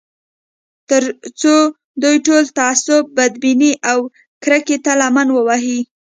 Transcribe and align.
تر 0.89 1.03
څو 1.39 1.53
دوی 2.01 2.17
ټول 2.25 2.43
تعصب، 2.57 3.03
بدبینۍ 3.15 3.73
او 3.91 3.99
کرکې 4.43 4.77
ته 4.85 4.91
لمن 5.01 5.27
ووهي 5.31 5.79